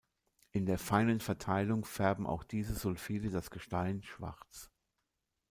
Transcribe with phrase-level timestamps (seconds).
[0.51, 4.71] In der feinen Verteilung färben auch diese Sulfide das Gestein schwarz.